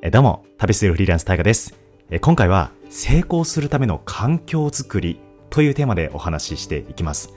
[0.00, 1.74] えどうも、旅するフリーランス大河です。
[2.08, 5.18] え今回は、成功するための環境づくり
[5.50, 7.34] というテーマでお話ししていきます。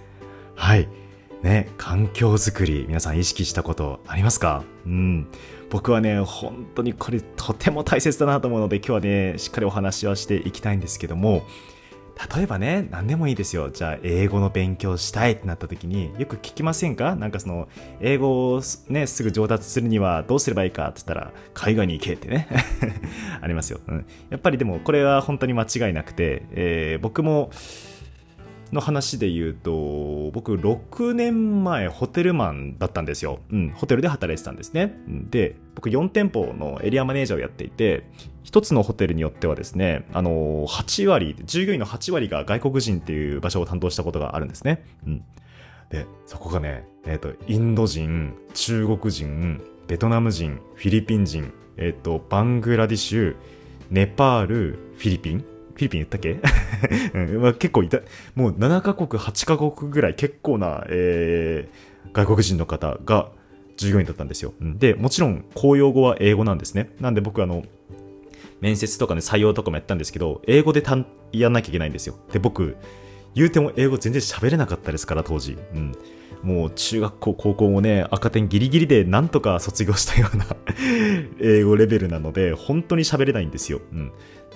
[0.53, 0.87] はい。
[1.41, 4.63] ね、環境づくり、皆さん意識したことありますか？
[4.85, 5.27] うん。
[5.71, 11.41] 僕はね、本当にこれとても大切だなと思うので、今日はね、しっかりお話はしていきたいんですけども、
[12.35, 13.69] 例えばね、何でもいいですよ。
[13.69, 17.15] じゃあ、英語の勉強したいってなった時に、よく聞きませんか？
[17.15, 17.67] なんかその、
[17.99, 22.47] 英語をね、すぐ上達するにはどうすればいいかって言ったら、海外に行けってね。
[23.41, 24.05] ありますよ、うん。
[24.29, 27.49] やっぱりでも、これは本当に間違いなくて、えー僕も、
[28.71, 33.39] の話で言うと、僕6年前ホテルマンだったんですよ。
[33.51, 34.93] うん、ホテルで働いてたんですね。
[35.29, 38.03] で、僕4店舗のエリアマネージャーをやっていて、
[38.43, 44.83] 一つのホテルによってはですね、あの、8割、従業員の8割が外国人っていう場所を担当したことがあるんですね。
[45.05, 45.23] うん。
[45.89, 53.35] で、そこがね、えっ、と、インド人、中国人、ベトナム人、フィリピン人、えっ、と、バングラディッシュ、
[53.89, 56.39] ネパール、フィリピンィリピン言ったっけ、
[57.13, 57.99] うんまあ、結構いた、
[58.35, 63.29] もう7カ国、8カ国ぐらい結構な、えー、外国人の方が
[63.77, 64.53] 従業員だったんですよ。
[64.61, 66.91] で、もちろん公用語は英語なんですね。
[66.99, 67.63] なんで僕あの、
[68.61, 72.15] 面接とかね、採用とかもやったんですけど、英語でたんやんなきゃいけないんですよ。
[72.31, 72.75] で、僕、
[73.33, 75.57] 言うても英語全然喋れなかったですから、当時。
[75.73, 75.93] うん。
[76.43, 80.45] もう中学校、高校もね、赤点ギリギリでなんとか卒業したような
[81.39, 83.81] 英語レベルなので、本当に喋れないんですよ。
[83.93, 84.11] うん。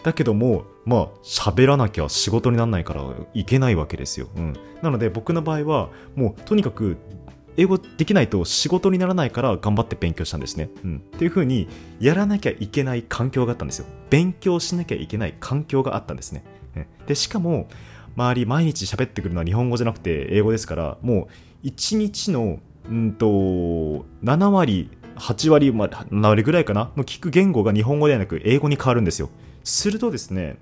[0.05, 3.03] だけども、まあ、喋らなきゃ仕事にならないから
[3.33, 4.27] いけないわけですよ。
[4.37, 4.53] うん。
[4.83, 6.97] なので僕の場合は、もうとにかく
[7.57, 10.69] 英語できないと仕事にならないから頑張って勉強したんですね。
[10.83, 10.97] うん。
[10.97, 11.67] っていう風に、
[11.99, 13.85] やらなきゃいけない環境があったんですよ。
[14.11, 16.43] 勉強しなきゃいけない環境があったんですね。
[17.07, 17.67] で、しかも、
[18.15, 21.29] 周り毎日喋ってくるのは日本語じゃなくて英語ですから、も
[21.63, 22.59] う1日の、
[22.89, 23.25] うんと、
[24.23, 26.91] 7割、8割、まあ、7割ぐらいかな？
[26.95, 29.29] の聞く言語が日本語ではなく英語に変わるんですよ。
[29.65, 30.57] するとですね、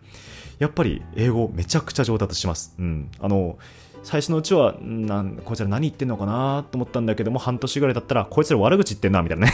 [0.57, 2.73] やっぱり英語めちゃくちゃ上達します。
[2.79, 3.11] うん。
[3.19, 3.59] あの、
[4.03, 9.53] 最初のうちは、なんこいつら何言ってんのかなと思ったんだけども、半年ぐらいだったら、こいつら悪口言ってんな、みたいなね。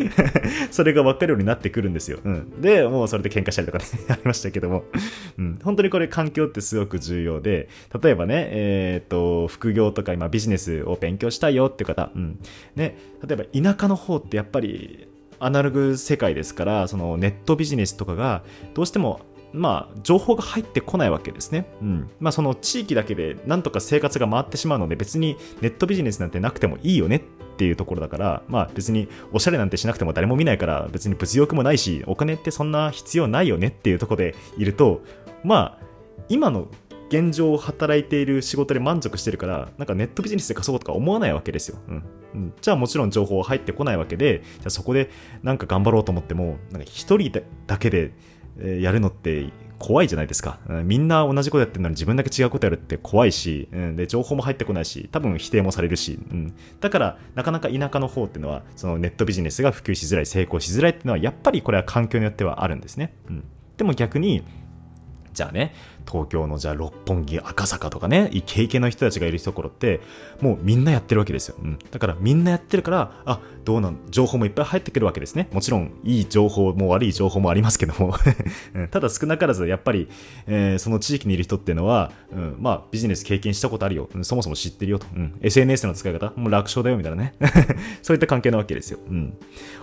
[0.72, 2.18] それが分かるようになってくるんですよ。
[2.24, 2.60] うん。
[2.62, 4.84] で、もうそれで喧嘩したりとかね、 ありましたけども。
[5.38, 5.58] うん。
[5.62, 7.68] 本当にこれ環境ってすごく重要で、
[8.02, 12.38] 例えばね、えっ、と、副業とか今ビジネスを勉強したいよって方、うん。
[12.76, 15.08] ね、例えば田舎の方ってやっぱり、
[15.38, 18.42] アナログ世界ですから、そのネットビジネスとかが、
[18.74, 19.20] どうしても
[19.54, 21.66] まあ、情報が入ってこないわけですね。
[21.80, 22.10] うん。
[22.18, 27.20] まあ、その地域だけでなんとか生活が回ってしまうので、別にネットビジネスなんてなくてもいいよねっ
[27.56, 35.02] ていうところだから、まあ別におしゃれなんてしなくても誰も見ないから、別に物欲もないし、お金ってそんな必要ないよねっていうところでいると、
[35.44, 35.84] まあ、
[36.28, 36.66] 今の
[37.10, 41.78] 現状を働いている仕事で満足してるから、なんかネットビジネスで稼ごうとか思わないわけですよ。
[41.86, 42.04] うん。
[42.60, 45.10] じゃあもちろん情報は入ってこないわけで、じゃあそこで
[45.42, 47.30] なんか頑張ろうと思っても、なんか一人
[47.66, 48.12] だけで、
[48.56, 53.96] やるのって怖いじゃないですか、みんな同じことやってるのに自分だけ違うことやるって怖いし、うん。
[53.96, 56.54] で情報も入ってこないし多分否定もされるし、うん。
[56.80, 63.44] だからなかなか田舎の方っていうのはそのネットビジネスが普及しづらい成功しづらいっていうのはやっぱりこれは環境によってはあるんですね、うん、
[63.76, 64.44] でも逆に
[65.34, 65.74] じゃあね、
[66.10, 70.00] 東京のじゃあ六本木、赤坂とかね、イケイケの人たちがいるところって、
[70.40, 71.56] もうみんなやってるわけですよ。
[71.60, 71.78] うん。
[71.90, 75.48] だからみんなやってるから、あ、どうなん、情報もいっぱい入ってくるわけですね。
[75.52, 78.14] もちろん、いい情報も悪い情報もありますけども。
[78.92, 80.08] ただ少なからず、やっぱり、
[80.46, 84.08] えーその地域にいる人っていうのは、うん、まあ、ビジネス経験したことあるよ。
[84.22, 85.06] そもそも知ってるよと。
[85.14, 85.34] うん。
[85.40, 87.34] SNS の使い方、もう楽勝だよ、みたいなね。
[88.02, 88.98] そういった関係なわけですよ。
[89.08, 89.34] うん。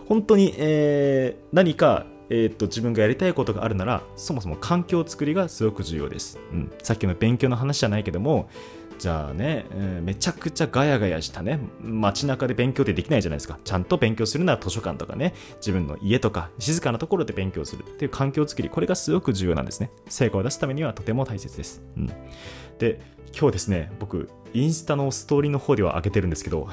[0.08, 8.50] 本当に、えー何か、えーっと自分がやりたいことがあるならそもそも環境作りがすごく重要です、うん、さっきの勉強の話じゃないけども
[8.98, 11.60] じゃあね、えーめちゃくちゃガヤガヤしたね。
[11.82, 13.58] 街中で勉強ってできないじゃないですか。
[13.64, 15.34] ちゃんと勉強するなら図書館とかね。
[15.56, 19.90] 自分の家とか静かなところで勉強するっていう環境作りこれがすごく重要なんですね。
[20.08, 22.12] 成果を出すためにはとても大切です、うん、
[22.78, 23.02] で
[23.38, 26.68] 今日ですね僕インスタのストーリーの方では上げてるんですけど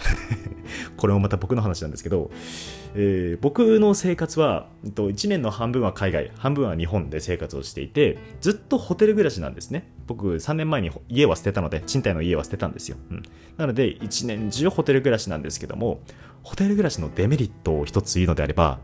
[0.96, 2.30] これもまた僕の話なんですけど、
[2.94, 9.92] えー僕の生活はえっと1年の半分は海外半分は日本で生活をしていてずっとホテル暮らしなんですね。
[10.06, 13.22] 僕3年前に家は捨てたので賃貸の家は捨てたんですよ、うん。
[13.56, 16.00] なので1年中ホテル暮らしなんですけども
[16.42, 18.80] ホテル暮らしのデメリットを一つ言うのであれば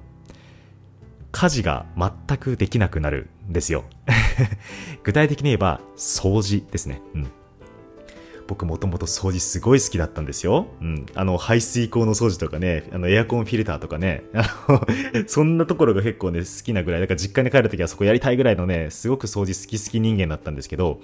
[1.32, 3.84] 家事が全くできなくなるんですよ。
[5.02, 7.26] 具体的に言えば掃除ですね、うん。
[8.46, 10.66] 僕もともと掃除すごい好きだったんですよ。
[10.80, 11.06] うん。
[11.14, 14.86] あの、排水口の掃除とかね、あの、エアコンフィルターとかね、あの、
[15.26, 21.00] そんなところが結構ね、好きなぐらい、だから実家に帰るときはそこやりたいぐらいのね、すごく掃除好き好き人間だったんですけど、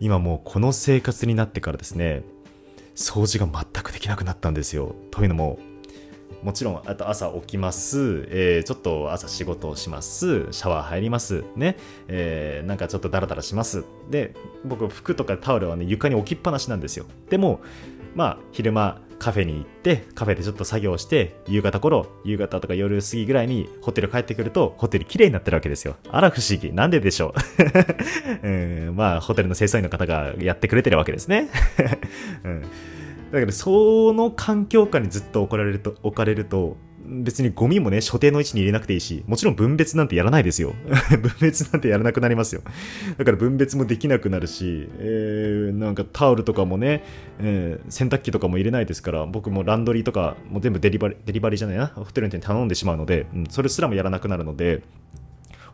[0.00, 2.22] 今もうこの生活になってからですね、
[2.94, 4.94] 掃除が全くできなくなったんですよ。
[5.10, 5.58] というのも、
[6.42, 11.76] もちろん、あと朝起きます、えーちょっと朝仕事をします、シャワー入ります、ね、
[12.08, 13.84] えーなんかちょっとダラダラします。
[14.10, 14.34] で、
[14.64, 17.06] 僕、服とかタオルはね、床に置きっぱなしなんですよ。
[17.30, 17.60] でも、
[18.14, 25.96] まあ、昼間、カフェに行って、カフェでちょっと作業して、夕方頃、夕方とか夜過ぎぐらいにホテル帰ってくると、ホテル綺麗になってるわけですよ。
[26.10, 26.72] あら不思議。
[26.72, 27.34] なんででしょ
[28.42, 28.46] う。
[28.46, 31.48] うん、まあ、ホテルの清掃員の方がやってくれてるわけですね。
[32.44, 32.62] うん
[33.32, 36.76] だけど、その環境下にずっと置かれると、置かれると、
[37.06, 40.74] 別にゴミもね、所定の位置に入れなくていいし、もちろん分別なんてやらないですよ。
[41.10, 42.62] 分別なんてやらなくなりますよ。
[43.18, 47.04] だから分別もできなくなるし、えー、なんかタオルとかもね、
[47.40, 54.82] えー洗濯機とかも入れないですから、僕もランドリーとかも全部デリバリー、デリバリーじゃないな、ホテルに頼んでしまうので、うん、それすらもやらなくなるので、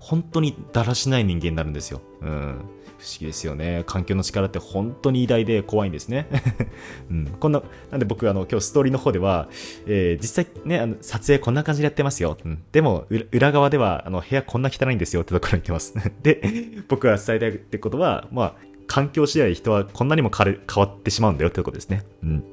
[0.00, 2.00] 本当にだらしない人間になるんですよ。
[2.22, 2.54] うん。
[3.00, 3.82] 不思議ですよね。
[3.86, 6.28] 環境の力って本当に偉大で怖いんですね。
[7.10, 7.26] うん。
[7.40, 9.48] こんな、なんで僕、あの、今日ストーリーの方では、
[9.86, 12.36] えー実際ね、あの、撮影こんな感じでやってますよ。
[12.44, 12.62] うん。
[12.72, 15.94] でも、裏側では、あの、部屋こんな汚いんですよってところに言ってます。
[16.22, 16.42] で、
[16.88, 18.54] 僕が伝えたいってことは、まあ、
[18.86, 22.02] 環境次第人はこんなにも変わる変わってしまうんだよってことですね。
[22.22, 22.44] うん。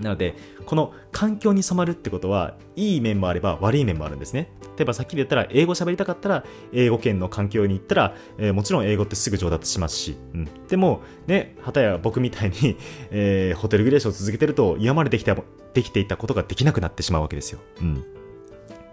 [0.00, 0.34] なので、
[0.64, 4.50] この環境に染まるってことは、いい面もあれば悪い面もあるんですね。
[4.76, 12.76] 例えばさっきで言ったら、英語喋りたかったら、英語圏の環境に行ったら、えーもちろん英語ってすぐ上達しますし、うん、でも、ね、はたや僕みたいに、
[13.10, 15.36] えーホテルグレーションを続けてると、今までできた
[15.74, 17.60] できていたことができなくなってしまうわけですよ。
[17.80, 18.04] うん、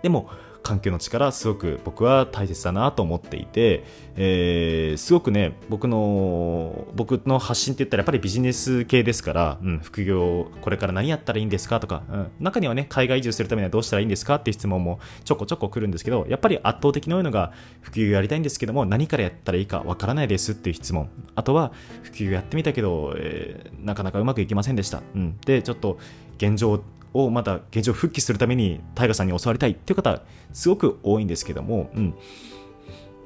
[0.01, 0.29] でも、
[0.63, 3.83] 環境の力すごく僕は大切だなと思っていて、
[4.15, 17.51] えーすごくね僕の僕の発信って言ったらやっぱりビジネス系ですから、うん、副業これから何やったらいいんですかとか、うん、中にはね海外移住するためにはどうしたらいいんですかっていう質問もちょこちょこ来るんですけどやっぱり圧倒的に多いのが
[17.81, 21.10] 副業やりたいんですけども何からやったらいいかわからないですっていう質問。
[21.36, 21.71] あとは
[22.04, 25.98] 副業やってみたけど、えーなかなかうまくいきませんでした、うん、でちょっと
[26.38, 26.81] 現状
[27.13, 30.21] をまた現状復帰するためにタイガさんに教わりたいっていう方
[30.51, 32.15] すごく多いんですけども、うん、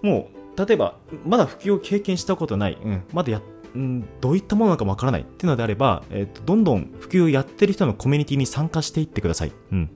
[0.01, 0.95] もう例えば
[1.25, 3.42] まだ復帰を経験したことない、うん、まだや
[3.75, 9.51] うん、どういったものなのかわからないっていうのであれば、えーとどんどん普及をやってる人のコミュニティに参加していってください。
[9.72, 9.89] うん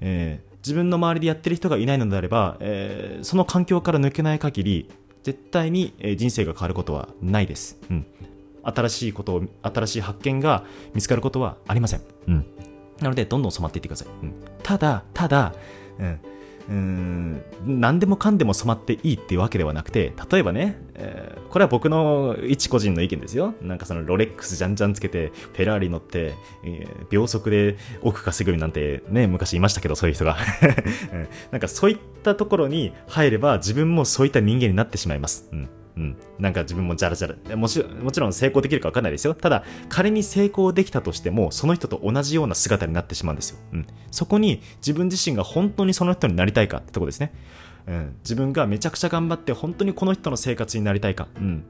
[0.00, 4.90] えー自分の周りでやってる人がいないのであれば、えーその環境から抜けない限り
[5.22, 7.78] 絶対に人生が変わることはないです。
[7.88, 8.06] うん、
[8.62, 12.00] 新しいことを新しい発見が見つかることはありません。
[12.28, 12.46] うん
[13.02, 14.08] なので、どんどん染まっていってください。
[14.22, 15.52] うんただ、ただ、
[15.98, 16.06] うん、
[16.68, 23.52] うーん、何でもかんでも染まっていいっていうわけではなくて、例えばね、えーこれは僕の一個人の意見ですよ。
[23.60, 26.32] なんかそのロレックスじゃんじゃんつけて、フェラーリ乗って、
[26.64, 30.36] えー秒速で億稼ぐなんてね、昔いましたけど、そういう人が。
[31.12, 35.48] うんなんかそういったところに入れば、自分もそういった人間になってしまいます。
[35.52, 37.56] うんうん、なんか自分もジャラジャラ。
[37.56, 39.34] もちろんもちろん成功できるか分かんないですよ。
[39.34, 47.32] ただ仮に成功できたとしてもその人と同じような姿になってしまうんですよ、うん、そこに自分自身が本当にその人になりたいかってとこですね、
[47.86, 51.64] うん、自分がめちゃくちゃ頑張って本当にこの人の生活になりたいか、うん。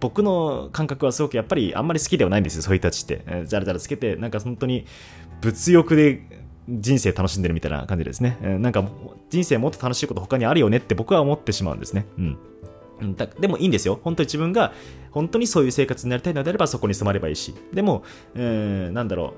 [0.00, 4.86] 僕の感覚はすごくやっぱりあんまり好きではないんですよそういう人たちって、えージャラジャラつけてなんか本当に
[5.40, 6.22] 物欲で
[6.68, 8.84] 人生楽しんでるみたいな感じですね、えーなんか
[9.30, 12.06] 人生もっと楽しいこと他にあるよねって僕は思ってしまうんですね。
[12.18, 12.38] うん。
[13.16, 14.00] だでもいいんですよ。
[14.02, 14.72] 本当に自分が
[15.10, 17.54] 本当にそういう生活になりたいのであればそこに住まればいいし。
[17.72, 18.02] でも、
[18.34, 19.34] えーなんだろ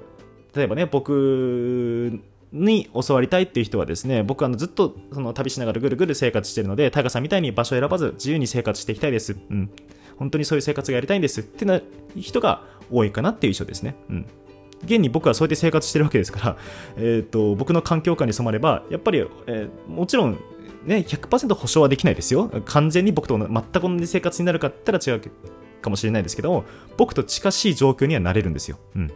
[0.54, 0.56] う。
[0.56, 2.20] 例えばね、僕
[2.52, 9.36] に教わりたいっていう人はですね、僕はあのずっとその旅しながらぐるぐる生活してるので、タイガさんみたいに場所を選ばず自由に生活していきたいです。
[9.50, 9.70] うん。
[10.18, 11.80] 本当にそういう生活がやりたいんですってな
[12.16, 13.94] 人が多いかなっていう印象ですね。
[14.10, 14.26] うん。
[14.82, 16.56] 現に僕はそうやって生活してるわけですから、
[16.96, 20.38] えー、と僕の環境下に染まれば、やっぱり、えーもちろん、
[20.84, 22.50] ね、100%保証はできないですよ。
[22.64, 25.22] 完全に僕と全く同じ生活になるかって言ったら違う
[25.80, 26.64] かもしれないですけども、
[26.96, 28.78] 僕と近しい状況にはなれるんですよ。
[28.94, 29.02] うん。
[29.02, 29.06] うん。
[29.06, 29.08] っ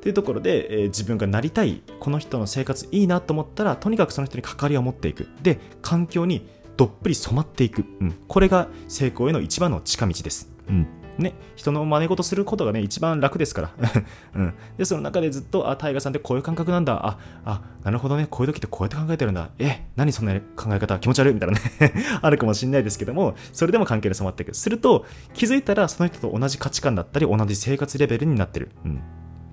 [0.00, 5.28] ていうところで、えー自分がなりたい、この人の生活いいなと思ったら、とにかくその人に関わりを持っていく。
[5.42, 6.46] で、環境に
[6.76, 7.84] どっぷり染まっていく。
[8.00, 8.14] うん。
[8.28, 10.50] これが成功への一番の近道です。
[10.68, 10.86] うん。
[11.18, 13.70] ね、人の真似事することがね、一番楽ですから。
[14.34, 14.54] うん。
[14.76, 17.06] で、その中でずっと、あ、タイガさんってこういう感覚なんだ。
[17.06, 19.50] あ、あ、なるほどね、こういう時ってこうやって考えてるんだ。
[19.58, 20.98] え、何そんな考え方？
[20.98, 21.34] 気持ち悪い？
[21.34, 21.60] みたいなね、
[22.20, 24.54] あるかもしれないですけども、それでも関係に染まっていく。
[24.54, 25.04] すると、
[25.34, 28.70] 気づいたらその人と同じ価値観だったり、同じ生活レベルになってる。
[28.84, 29.00] うん。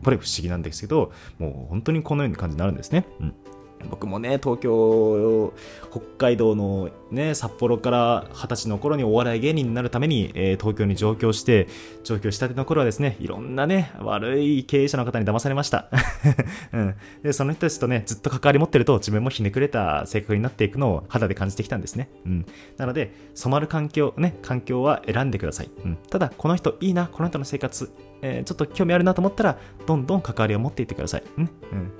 [0.03, 3.05] これ不思議なんですけど、もう本当にこのような感じになるんですね。
[3.21, 3.33] うん。
[3.89, 5.53] 僕もね、東京、
[5.91, 11.67] 北海道のね、札幌から二十歳の頃にお笑い芸人になるために、えー東京に上京して、
[12.03, 15.89] 上京したての頃はですね、いろんなね、悪い経営者の方に騙されました。
[16.71, 22.09] うん、で、その人たちとね、ずっと関わり持ってると、自分もひねくれた性格になっていくのを肌で感じてきたんですね。
[22.25, 22.45] うん。
[22.77, 25.69] なので、染まる環境、ね、環境は選んでください。
[25.83, 25.97] うん。
[26.09, 31.23] ただ、この人いいな、この人の生活、えーちょっと興味あるなと思ったら、どんどん関わりを持っていってください。
[31.37, 31.43] うん。
[31.43, 31.91] うん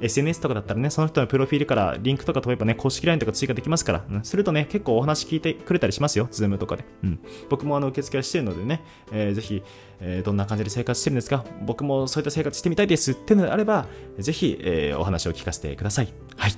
[0.00, 6.84] SNS とかだったらね、その人のプロフィールからリンクとか飛べばね、公式 LINE とか追加できますから、うん、するとね、結構お話聞いてくれたりしますよ、ズームとかで。
[7.04, 7.20] うん。
[7.48, 9.62] 僕もあの、受付はしてるのでね、えー、ぜひ、
[10.00, 13.86] えー、どんな感じで生活してるんですか僕もそういった生活してみたいですっていうのであれば、
[14.18, 16.12] ぜひ、えー、お話を聞かせてください。
[16.36, 16.52] はい。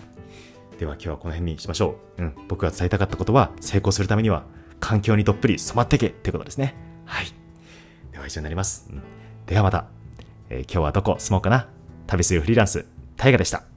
[0.78, 2.22] では今日はこの辺にしましょう。
[2.22, 2.34] うん。
[2.48, 4.44] 僕が伝えたかったことは、成功するためには、
[4.80, 6.74] 環境にどっぷり染まってけってことですね。
[7.04, 7.26] はい。
[8.10, 8.88] では以上になります。
[8.90, 9.02] うん、
[9.46, 9.86] ではまた、
[10.50, 11.68] えー、今日はどこ住もうかな
[12.06, 12.84] 旅するフリーランス、
[13.22, 13.71] 大河でした。